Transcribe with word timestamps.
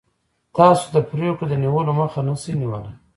تاسو 0.57 0.85
د 0.95 0.97
پرېکړو 1.09 1.45
د 1.49 1.53
نیولو 1.63 1.91
مخه 1.99 2.19
نشئ 2.27 2.53
نیولی. 2.61 2.93